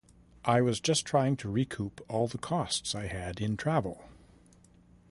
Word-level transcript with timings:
I 0.45 0.61
was 0.61 0.79
just 0.79 1.05
trying 1.05 1.37
to 1.37 1.47
recoup 1.47 2.03
all 2.09 2.27
the 2.27 2.39
costs 2.39 2.95
I 2.95 3.05
had 3.05 3.39
in 3.39 3.55
travel. 3.55 4.09